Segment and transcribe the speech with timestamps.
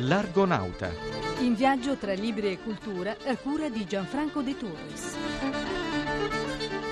[0.00, 0.90] L'Argonauta.
[1.40, 5.16] In viaggio tra libri e cultura a cura di Gianfranco De Torres.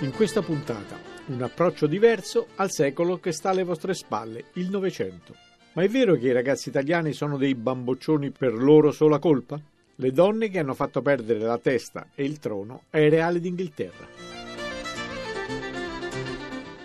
[0.00, 0.96] In questa puntata,
[1.26, 5.34] un approccio diverso al secolo che sta alle vostre spalle, il Novecento.
[5.72, 9.60] Ma è vero che i ragazzi italiani sono dei bamboccioni per loro sola colpa?
[9.96, 14.39] Le donne che hanno fatto perdere la testa e il trono ai reali d'Inghilterra.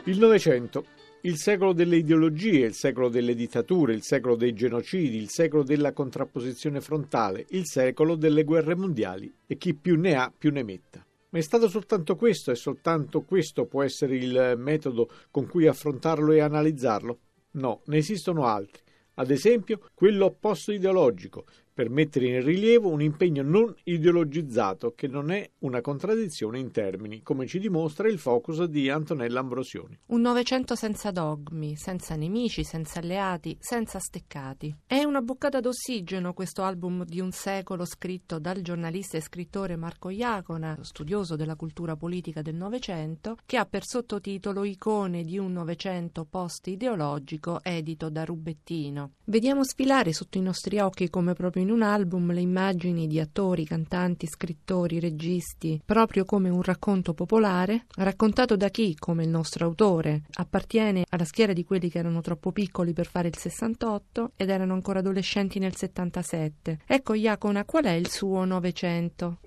[0.07, 0.85] Il Novecento
[1.21, 5.91] il secolo delle ideologie, il secolo delle dittature, il secolo dei genocidi, il secolo della
[5.91, 11.03] contrapposizione frontale, il secolo delle guerre mondiali e chi più ne ha più ne metta.
[11.29, 16.31] Ma è stato soltanto questo e soltanto questo può essere il metodo con cui affrontarlo
[16.31, 17.19] e analizzarlo?
[17.53, 18.83] No, ne esistono altri.
[19.15, 21.45] Ad esempio, quello opposto ideologico,
[21.75, 27.21] per mettere in rilievo un impegno non ideologizzato che non è una contraddizione in termini,
[27.21, 29.99] come ci dimostra il focus di Antonella Ambrosioni.
[30.05, 34.73] Un Novecento senza dogmi, senza nemici, senza alleati, senza steccati.
[34.87, 40.09] È una boccata d'ossigeno questo album di un secolo scritto dal giornalista e scrittore Marco
[40.09, 46.23] Iacona, studioso della cultura politica del Novecento, che ha per sottotitolo Icone di un Novecento
[46.23, 49.12] post-ideologico edito da Rubettino.
[49.26, 53.66] Vediamo sfilare sotto i nostri occhi come proprio in un album le immagini di attori,
[53.66, 60.21] cantanti, scrittori, registi, proprio come un racconto popolare, raccontato da chi, come il nostro autore,
[60.36, 64.74] appartiene alla schiera di quelli che erano troppo piccoli per fare il 68 ed erano
[64.74, 66.81] ancora adolescenti nel 77.
[66.86, 69.40] Ecco, Iacona, qual è il suo Novecento?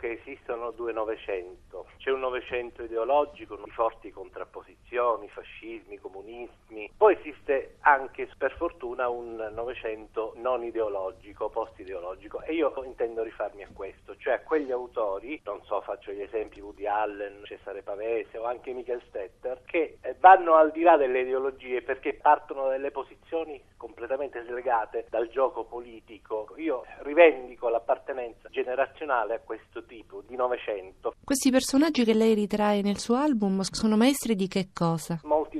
[0.00, 1.88] Che esistono due Novecento.
[1.98, 6.90] C'è un Novecento ideologico di forti contrapposizioni, fascismi, comunismi.
[6.96, 12.40] Poi esiste anche, per fortuna, un Novecento non ideologico, post-ideologico.
[12.44, 16.60] E io intendo rifarmi a questo, cioè a quegli autori, non so, faccio gli esempi
[16.60, 21.20] Woody Allen, Cesare Pavese o anche Michael Stetter, che eh, vanno al di là delle
[21.20, 26.52] ideologie perché partono da delle posizioni completamente slegate dal gioco politico.
[26.58, 31.14] Io rivendico l'appartenenza generazionale a questo tipo di Novecento.
[31.24, 35.18] Questi personaggi che lei ritrae nel suo album sono maestri di che cosa?
[35.22, 35.59] Molti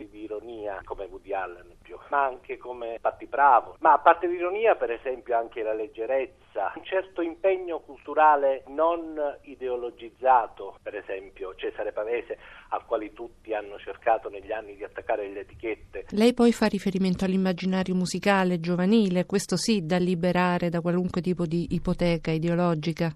[0.84, 3.76] come Woody Allen più, ma anche come Patti Bravo.
[3.80, 10.78] Ma a parte l'ironia, per esempio, anche la leggerezza, un certo impegno culturale non ideologizzato,
[10.82, 12.38] per esempio Cesare Pavese,
[12.70, 16.06] al quale tutti hanno cercato negli anni di attaccare le etichette.
[16.10, 21.68] Lei poi fa riferimento all'immaginario musicale giovanile, questo sì, da liberare da qualunque tipo di
[21.70, 23.14] ipoteca ideologica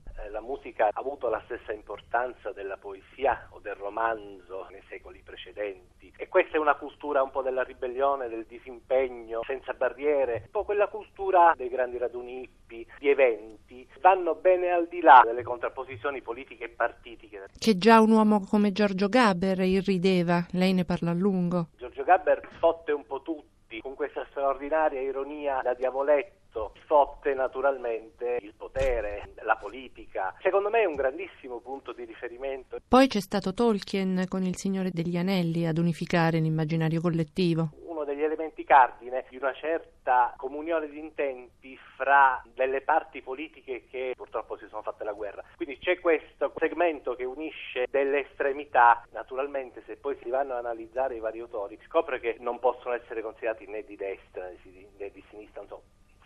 [0.64, 5.93] musica ha avuto la stessa importanza della poesia o del romanzo nei secoli precedenti
[6.34, 10.88] questa è una cultura un po' della ribellione, del disimpegno, senza barriere, un po' quella
[10.88, 16.64] cultura dei grandi raduni hippi, di eventi, vanno bene al di là delle contrapposizioni politiche
[16.64, 17.46] e partitiche.
[17.56, 21.68] Che già un uomo come Giorgio Gaber irrideva, lei ne parla a lungo.
[21.76, 26.42] Giorgio Gaber fotte un po' tutti con questa straordinaria ironia da diavoletto
[26.86, 30.34] fotte naturalmente il potere, la politica.
[30.40, 32.78] Secondo me è un grandissimo punto di riferimento.
[32.86, 38.22] Poi c'è stato Tolkien con Il Signore degli Anelli ad unificare l'immaginario collettivo Uno degli
[38.22, 44.66] elementi cardine di una certa comunione di intenti fra delle parti politiche che purtroppo si
[44.68, 45.42] sono fatte la guerra.
[45.56, 49.06] Quindi c'è questo segmento che unisce delle estremità.
[49.12, 53.22] Naturalmente se poi si vanno a analizzare i vari autori scopre che non possono essere
[53.22, 55.82] considerati né di destra né di sinistra, non so,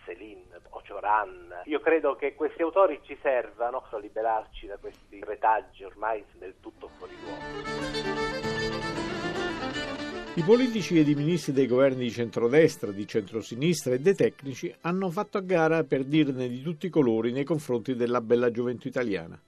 [0.09, 1.63] Céline o Cioran.
[1.67, 6.89] Io credo che questi autori ci servano a liberarci da questi retaggi ormai del tutto
[6.97, 8.47] fuori luogo.
[10.35, 15.11] I politici ed i ministri dei governi di centrodestra, di centrosinistra e dei tecnici hanno
[15.11, 19.39] fatto a gara per dirne di tutti i colori nei confronti della bella gioventù italiana.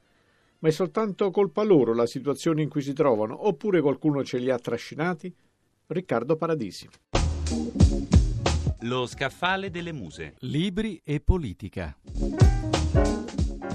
[0.59, 4.50] Ma è soltanto colpa loro la situazione in cui si trovano, oppure qualcuno ce li
[4.50, 5.32] ha trascinati?
[5.87, 6.88] Riccardo Paradisi.
[8.85, 10.37] Lo scaffale delle muse.
[10.39, 11.95] Libri e politica.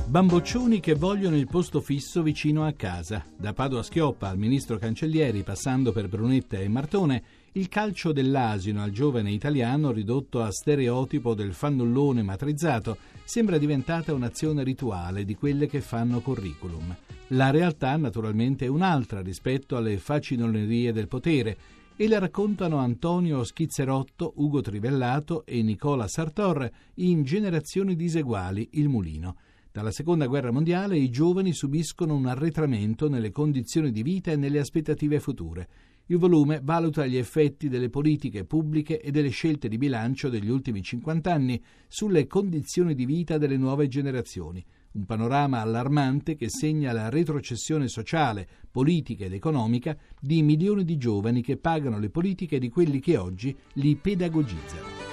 [0.07, 3.23] Bamboccioni che vogliono il posto fisso vicino a casa.
[3.37, 8.89] Da Padua Schioppa al ministro Cancellieri, passando per Brunetta e Martone, il calcio dell'asino al
[8.89, 15.81] giovane italiano ridotto a stereotipo del fannullone matrizzato sembra diventata un'azione rituale di quelle che
[15.81, 16.95] fanno curriculum.
[17.29, 21.57] La realtà naturalmente è un'altra rispetto alle facilonerie del potere
[21.97, 29.37] e la raccontano Antonio Schizzerotto, Ugo Trivellato e Nicola Sartor in Generazioni diseguali, Il Mulino.
[29.71, 34.59] Dalla seconda guerra mondiale i giovani subiscono un arretramento nelle condizioni di vita e nelle
[34.59, 35.67] aspettative future.
[36.07, 40.81] Il volume valuta gli effetti delle politiche pubbliche e delle scelte di bilancio degli ultimi
[40.81, 44.63] 50 anni sulle condizioni di vita delle nuove generazioni.
[44.95, 51.41] Un panorama allarmante che segna la retrocessione sociale, politica ed economica di milioni di giovani
[51.41, 55.03] che pagano le politiche di quelli che oggi li pedagogizzano.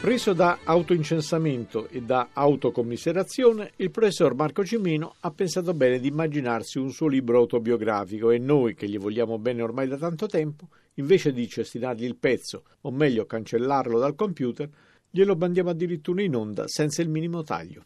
[0.00, 6.78] Preso da autoincensamento e da autocommiserazione, il professor Marco Cimino ha pensato bene di immaginarsi
[6.78, 11.32] un suo libro autobiografico e noi, che gli vogliamo bene ormai da tanto tempo, invece
[11.32, 14.68] di cestinargli il pezzo, o meglio cancellarlo dal computer,
[15.14, 17.84] glielo mandiamo addirittura in onda senza il minimo taglio.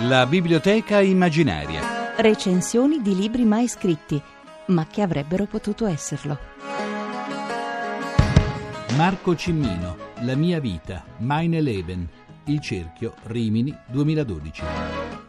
[0.00, 2.14] La biblioteca immaginaria.
[2.16, 4.20] Recensioni di libri mai scritti,
[4.66, 6.38] ma che avrebbero potuto esserlo.
[8.94, 12.06] Marco Cimmino, La mia vita, Meine Leben,
[12.44, 14.62] Il cerchio, Rimini, 2012.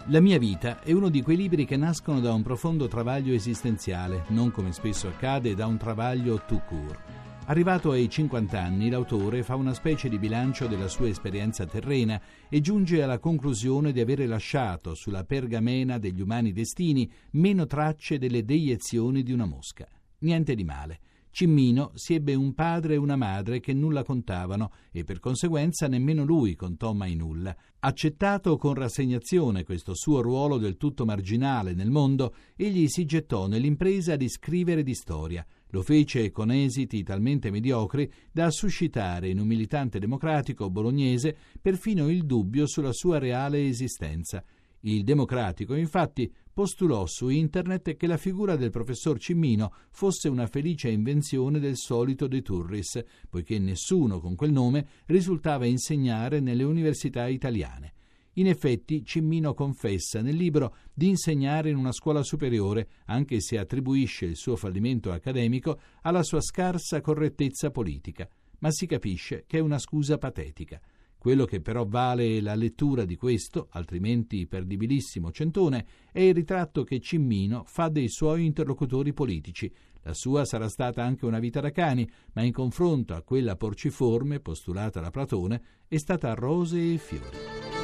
[0.08, 4.26] La mia vita è uno di quei libri che nascono da un profondo travaglio esistenziale,
[4.28, 7.25] non come spesso accade da un travaglio tout court.
[7.47, 12.19] Arrivato ai 50 anni, l'autore fa una specie di bilancio della sua esperienza terrena
[12.50, 18.44] e giunge alla conclusione di avere lasciato sulla pergamena degli umani destini meno tracce delle
[18.44, 19.88] deiezioni di una mosca.
[20.19, 21.00] Niente di male.
[21.30, 26.24] Cimmino si ebbe un padre e una madre che nulla contavano e per conseguenza nemmeno
[26.24, 27.56] lui contò mai nulla.
[27.80, 34.15] Accettato con rassegnazione questo suo ruolo del tutto marginale nel mondo, egli si gettò nell'impresa
[34.15, 35.45] di scrivere di storia.
[35.75, 42.24] Lo fece con esiti talmente mediocri da suscitare in un militante democratico bolognese perfino il
[42.24, 44.42] dubbio sulla sua reale esistenza.
[44.83, 50.88] Il democratico, infatti, postulò su internet che la figura del professor Cimmino fosse una felice
[50.88, 57.94] invenzione del solito De Turris, poiché nessuno con quel nome risultava insegnare nelle università italiane.
[58.38, 64.26] In effetti, Cimmino confessa nel libro di insegnare in una scuola superiore, anche se attribuisce
[64.26, 68.28] il suo fallimento accademico alla sua scarsa correttezza politica.
[68.60, 70.82] Ma si capisce che è una scusa patetica.
[71.18, 77.00] Quello che però vale la lettura di questo, altrimenti perdibilissimo centone, è il ritratto che
[77.00, 79.74] Cimmino fa dei suoi interlocutori politici.
[80.04, 84.40] La sua sarà stata anche una vita da cani, ma in confronto a quella porciforme
[84.40, 87.75] postulata da Platone è stata rose e fiori.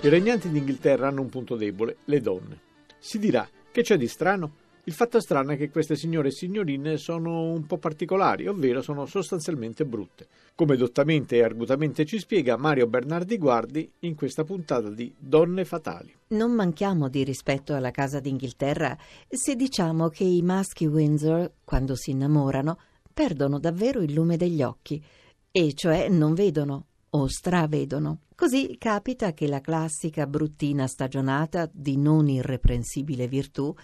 [0.00, 2.60] I regnanti d'Inghilterra hanno un punto debole, le donne.
[3.00, 4.52] Si dirà che c'è di strano?
[4.84, 9.06] Il fatto strano è che queste signore e signorine sono un po' particolari, ovvero sono
[9.06, 15.12] sostanzialmente brutte, come dottamente e argutamente ci spiega Mario Bernardi Guardi in questa puntata di
[15.18, 16.14] Donne Fatali.
[16.28, 18.96] Non manchiamo di rispetto alla casa d'Inghilterra
[19.28, 22.78] se diciamo che i maschi Windsor, quando si innamorano,
[23.12, 25.04] perdono davvero il lume degli occhi,
[25.50, 28.20] e cioè non vedono o stravedono.
[28.34, 33.74] Così capita che la classica bruttina stagionata di non irreprensibile virtù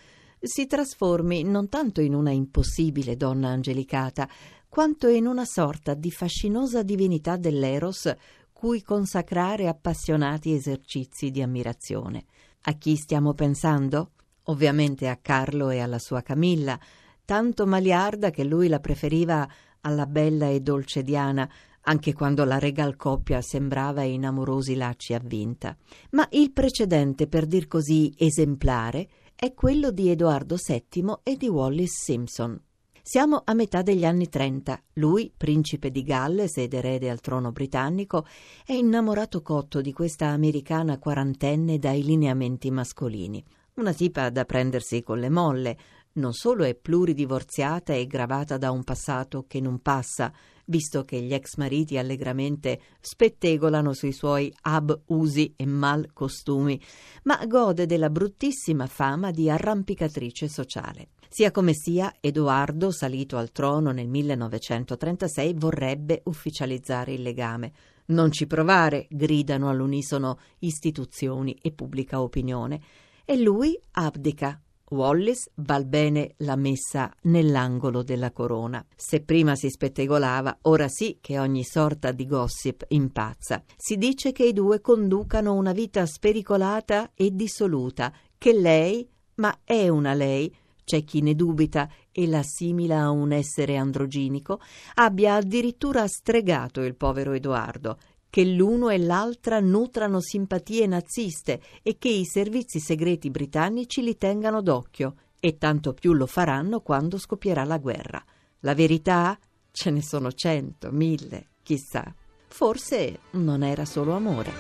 [0.41, 4.29] si trasformi non tanto in una impossibile donna angelicata,
[4.69, 8.15] quanto in una sorta di fascinosa divinità dell'Eros
[8.53, 12.25] cui consacrare appassionati esercizi di ammirazione.
[12.63, 14.13] A chi stiamo pensando?
[14.45, 16.79] Ovviamente a Carlo e alla sua Camilla,
[17.25, 19.49] tanto maliarda che lui la preferiva
[19.81, 21.49] alla bella e dolce Diana,
[21.85, 25.77] anche quando la regal coppia sembrava in amorosi lacci avvinta.
[26.11, 32.03] Ma il precedente, per dir così, esemplare, è quello di Edoardo VII e di Wallis
[32.03, 32.61] Simpson.
[33.07, 34.81] Siamo a metà degli anni Trenta.
[34.95, 38.25] Lui, principe di Galles ed erede al trono britannico,
[38.65, 43.45] è innamorato cotto di questa americana quarantenne dai lineamenti mascolini.
[43.75, 45.77] Una tipa da prendersi con le molle.
[46.13, 50.33] Non solo è pluridivorziata e gravata da un passato che non passa,
[50.67, 56.81] visto che gli ex mariti allegramente spettegolano sui suoi ab usi e mal costumi,
[57.25, 61.09] ma gode della bruttissima fama di arrampicatrice sociale.
[61.29, 67.73] Sia come sia, Edoardo, salito al trono nel 1936, vorrebbe ufficializzare il legame.
[68.07, 72.81] Non ci provare, gridano all'unisono istituzioni e pubblica opinione.
[73.25, 74.61] E lui abdica,
[74.95, 78.85] Wallis val bene la messa nell'angolo della corona.
[78.95, 83.63] Se prima si spettegolava, ora sì che ogni sorta di gossip impazza.
[83.77, 89.89] Si dice che i due conducano una vita spericolata e dissoluta, che lei, ma è
[89.89, 94.61] una lei, c'è chi ne dubita e la assimila a un essere androginico,
[94.95, 97.99] abbia addirittura stregato il povero Edoardo
[98.35, 104.61] che l'uno e l'altra nutrano simpatie naziste e che i servizi segreti britannici li tengano
[104.61, 108.21] d'occhio, e tanto più lo faranno quando scoppierà la guerra.
[108.63, 109.39] La verità?
[109.71, 112.13] Ce ne sono cento, mille, chissà.
[112.49, 114.51] Forse non era solo amore.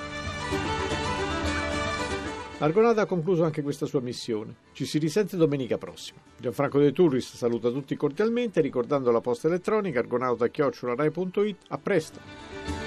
[2.58, 4.54] Argonada ha concluso anche questa sua missione.
[4.70, 6.20] Ci si risente domenica prossima.
[6.38, 11.56] Gianfranco De Turris saluta tutti cordialmente ricordando la posta elettronica argonauta-rai.it.
[11.70, 12.83] A presto!